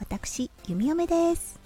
[0.00, 1.60] 私、弓嫁です。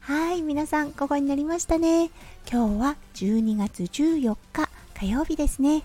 [0.00, 2.10] はい、皆さん、午後になりましたね。
[2.50, 5.82] 今日は12月14日火曜日ですね。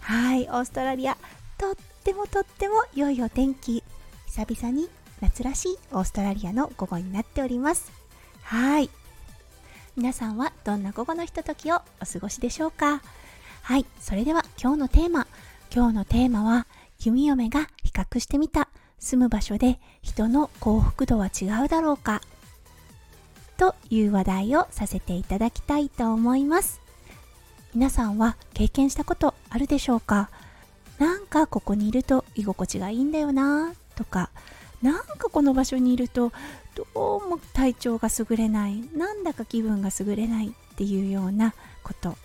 [0.00, 1.18] はい、オーストラリア、
[1.58, 3.84] とってもとっても良いお天気。
[4.26, 4.88] 久々に
[5.20, 7.92] 夏らしいオーストラリアの午後になっております。
[8.42, 8.88] はい。
[9.96, 13.02] 皆さんはどんな午後のひとときをお過ごしでしょうか？
[13.62, 15.26] はい、それでは今日のテーマ。
[15.72, 16.66] 今日のテーマは、
[16.98, 18.68] 弓嫁が比較してみた
[19.02, 22.22] 住む場所で人の幸福度は違うだろうか
[23.58, 26.80] という話題をさせていただきたいと思います。
[27.74, 30.30] 皆さんは経験したことあるでしょうか？
[30.98, 34.30] なんかここにいると居心地がいいんだよなとか
[34.82, 36.32] なんかこの場所にいると
[36.94, 42.16] どうも体調が優れないなんだか気分が優れないっていうようなこと。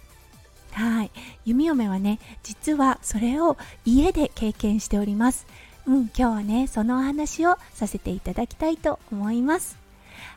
[0.73, 1.11] はい。
[1.43, 5.47] 弓嫁はね実はそれを家で経験しております。
[5.88, 9.77] うん、今日はね、そのお話をさせていただきたいと思います。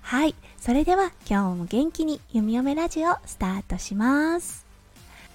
[0.00, 4.64] はい、それでは今日も元気に弓嫁ラジオスタートします。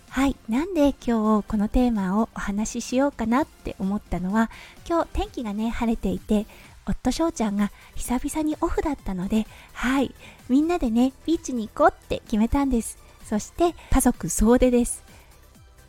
[0.10, 4.50] はい、なんで今日このテーマをお話ししようかなって思ったのは、
[4.88, 6.46] 今日天気がね、晴れていて、
[6.86, 10.16] 夫翔ちゃんが久々にオフだったので、はい、
[10.48, 12.98] みんなでね、ビーチに行こうって決めたんです。
[13.26, 15.04] そして家族総出です。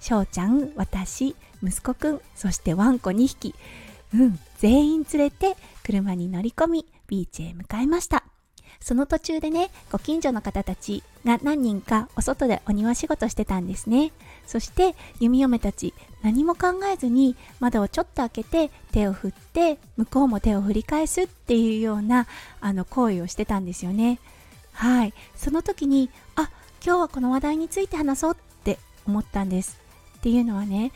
[0.00, 3.54] 翔ちゃん、私、息子くん、そしてワンコ2匹。
[4.14, 8.24] うん、全員連れて車に乗り込み、ビーチへ向かいました。
[8.80, 14.12] その途中でね、ご近所の方たちが何人かお外でお庭仕事してたんですね。
[14.46, 15.92] そして弓嫁たち
[16.22, 22.26] 何も考えずに窓をちょっと開けて手を振って向こうも手を振り返すっていうような
[22.60, 24.20] あの行為をしてたんですよね。
[24.72, 25.14] はい。
[25.34, 26.50] その時に、あ、
[26.84, 29.78] 今日はこの話題について話そうって思ったんです。
[30.18, 30.92] っていうのはね、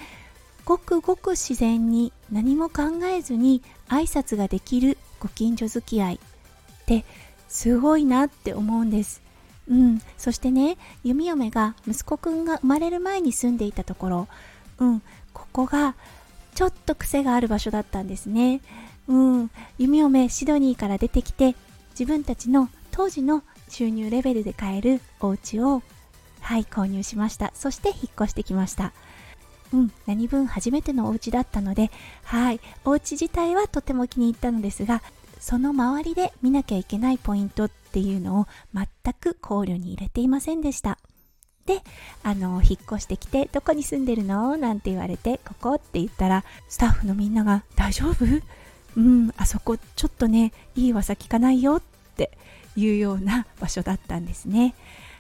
[0.65, 6.19] ごくごく自然に何も考えずに挨拶ができるご近所付き合いっ
[6.87, 7.05] て
[7.49, 9.23] すごいなって思うんです。
[9.69, 14.29] うん、そしてね、弓嫁が息子くんが生まれる前に住んでいたところ、
[14.79, 15.03] うん、
[15.33, 15.95] ここが
[16.55, 18.61] ちょっと癖がある場所だったんですね。
[19.07, 21.55] うん、弓嫁シドニーから出てきて、
[21.93, 25.83] 自分たちの当時の収入レベルで買えるお家を、
[26.41, 27.53] はい、購入しました。
[27.55, 28.93] そして引っ越してきました。
[29.73, 31.91] うん、何分初めてのお家だったので、
[32.25, 35.03] はい、お家自体はとても気に入ったのですが、
[35.39, 40.99] その周りで見なきゃいけないポイントっていうのを全く考慮に入れていませんでした。
[41.67, 41.83] で、
[42.23, 44.57] あの、引っ越してきて、どこに住んでるの？
[44.57, 48.25] なんて言われて、ここって言ったら、スタッフのみんなが、大丈夫？
[48.97, 51.83] うん、あそこちょっとね、いい噂聞かないよっ
[52.17, 52.37] て
[52.75, 54.75] いうような場所だったんですね。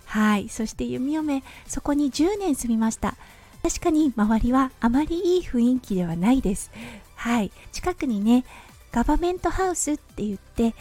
[0.06, 0.48] はい。
[0.48, 3.16] そして弓嫁、そこに10年住みました。
[3.62, 6.70] 確かに周りはあまりいい雰囲気ではないです。
[7.14, 7.52] はい。
[7.72, 8.44] 近くにね、
[8.92, 10.74] ガバメントハウスって言って、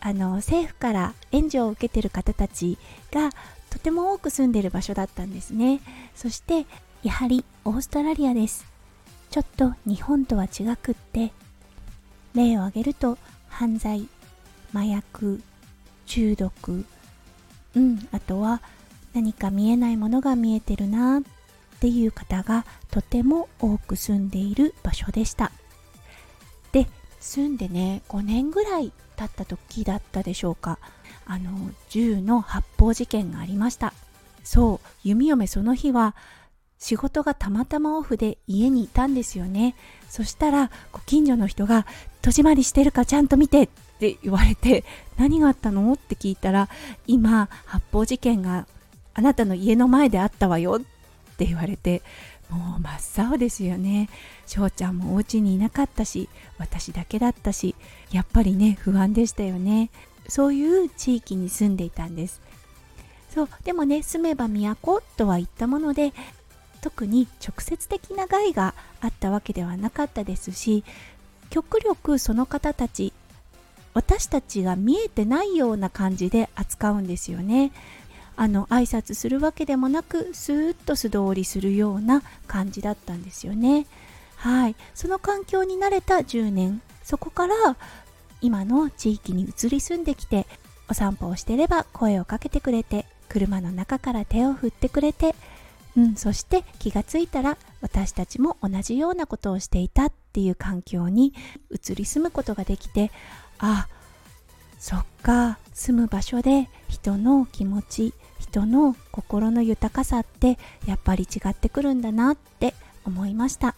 [0.00, 2.78] あの、政府から援助を受けてる方たち
[3.12, 3.30] が
[3.70, 5.80] とても多く住んでる場所だったんですね。
[6.14, 6.66] そして、
[7.02, 8.66] やはりオーストラリアです。
[9.30, 11.32] ちょっと日本とは違くって、
[12.34, 14.08] 例を挙げると犯罪、
[14.72, 15.40] 麻薬、
[16.06, 16.84] 中毒、
[17.74, 18.60] うん、あとは
[19.14, 21.22] 何か見えないものが見えてるなっ
[21.76, 25.52] っていう方がとても多く住んでいる場所でした。
[26.72, 26.86] で
[27.20, 30.78] 住んでね5年ぐらい経った時だったでしょうか。
[31.26, 31.50] あの
[31.90, 33.92] 銃の発砲事件がありました。
[34.42, 36.14] そう弓嫁その日は
[36.78, 39.74] 仕事がたまたまオフで家にいたんですよね。
[40.08, 41.86] そしたらご近所の人が
[42.22, 43.68] 「戸締まりしてるかちゃんと見て」っ
[43.98, 44.84] て言われて
[45.18, 46.68] 「何があったの?」って聞いたら
[47.06, 48.66] 「今発砲事件が
[49.14, 50.95] あなたの家の前であったわよ」って
[51.36, 52.02] って言われて
[52.48, 54.08] もう真っ青ですよね。
[54.46, 57.74] 翔ちゃんもお家にいなかったし私だけだったし
[58.10, 59.90] やっぱりね不安でしたよね。
[60.28, 62.40] そういう地域に住んでいたんです。
[63.34, 66.14] そうでもね住めば都とは言ったもので
[66.80, 70.84] 特に直接的な害があったわけではなかったですし
[71.50, 73.12] 極力その方たち
[73.92, 77.72] 私たちが見えてないような感じで扱うんですよね。
[78.36, 83.86] あの挨拶するわけでもなくスーッと素通りするような感じだったんですよね。
[84.36, 87.54] はい、その環境に慣れた10年そこから
[88.40, 90.46] 今の地域に移り住んできて
[90.88, 95.34] お散歩をしてれば声をかけてくれて車の中から手を振ってくれて、
[95.96, 101.32] うん、そして気がついたら私たちも同じようなことをしていたっていう環境に
[101.70, 103.10] 移り住むことができて
[103.58, 103.88] あ
[104.78, 112.74] そっか住む場所で人の気持ち人の心の豊かさってやっぱり違ってくるんだなって
[113.04, 113.74] 思いました。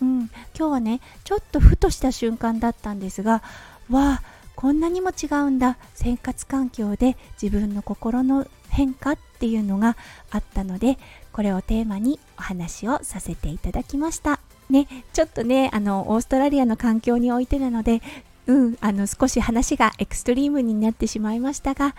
[0.00, 3.42] うん、今日はねちょっとふとした瞬間だったんですが
[3.90, 4.22] わあ
[4.56, 5.78] こんなにも違うんだ。
[5.94, 9.96] 生活環境で自分の心の変化っていうのが
[10.30, 10.98] あったので
[11.32, 14.40] これをテーマにお話をさせていただきました。
[14.68, 18.02] ねちょっとねあのオーストラリアの環境においてなので
[18.46, 21.94] うんあの少し話がエクストリームになってしまいましたが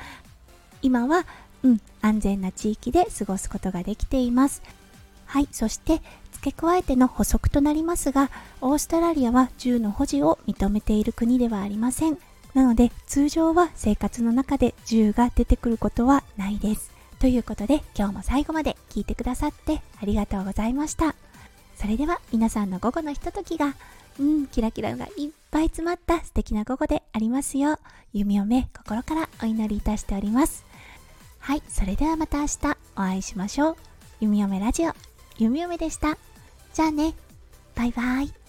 [0.81, 1.25] 今は
[1.63, 4.61] うん安全な地域で過ごすことができています。
[5.25, 6.01] はいそして
[6.33, 12.17] 付け加えての補足となりますがオーストラリアは銃の保持を認めている国ではありません。
[12.53, 16.91] なので通常は生活の中で銃が出てくることはないです。
[17.19, 21.15] ということで今日も最後まで聞いてくださってありがとうございました。
[21.75, 23.75] それでは皆さんの午後のひとときが
[24.19, 27.79] うんキラキラがいっぱい詰まった素敵な午後でありますよう
[28.13, 30.65] 弓嫁心からお祈りいたしております
[31.39, 33.75] はいそれではまた明日お会いしましょう
[34.21, 34.93] 弓嫁ラジオ
[35.37, 36.17] 弓嫁でした
[36.73, 37.13] じゃあね。
[37.75, 38.40] バイバイ。